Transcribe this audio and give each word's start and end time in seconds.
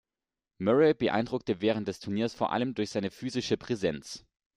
Murray 0.57 0.95
beeindruckte 0.95 1.61
während 1.61 1.87
des 1.87 1.99
Turniers 1.99 2.33
vor 2.33 2.51
allem 2.51 2.73
durch 2.73 2.89
seine 2.89 3.11
physische 3.11 3.55
Präsenz. 3.55 4.25